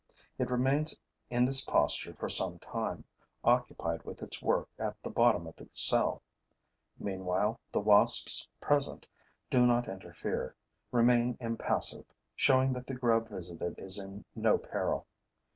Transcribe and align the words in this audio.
It 0.39 0.49
remains 0.49 0.97
in 1.29 1.45
this 1.45 1.61
posture 1.63 2.15
for 2.15 2.27
some 2.27 2.57
time, 2.57 3.03
occupied 3.43 4.01
with 4.03 4.23
its 4.23 4.41
work 4.41 4.67
at 4.79 4.99
the 5.03 5.11
bottom 5.11 5.45
of 5.45 5.55
the 5.57 5.67
cell. 5.69 6.23
Meanwhile, 6.97 7.59
the 7.71 7.81
wasps 7.81 8.47
present 8.59 9.07
do 9.51 9.67
not 9.67 9.87
interfere, 9.87 10.55
remain 10.91 11.37
impassive, 11.39 12.05
showing 12.35 12.73
that 12.73 12.87
the 12.87 12.95
grub 12.95 13.29
visited 13.29 13.77
is 13.77 13.99
in 13.99 14.25
no 14.33 14.57
peril. 14.57 15.05